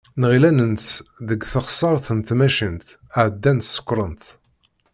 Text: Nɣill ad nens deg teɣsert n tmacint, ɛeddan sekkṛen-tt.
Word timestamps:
Nɣill 0.19 0.43
ad 0.49 0.53
nens 0.57 0.87
deg 1.27 1.41
teɣsert 1.51 2.07
n 2.17 2.19
tmacint, 2.27 2.85
ɛeddan 3.23 3.59
sekkṛen-tt. 3.63 4.27